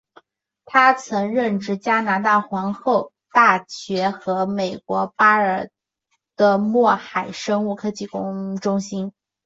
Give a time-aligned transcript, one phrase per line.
[0.65, 5.69] 他曾任职加拿大皇后大学和美国巴尔
[6.35, 8.07] 的摩海洋生物科技
[8.59, 9.13] 中心。